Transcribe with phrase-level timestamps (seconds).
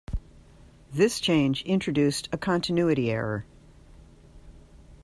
[0.91, 3.45] This change introduced a continuity error.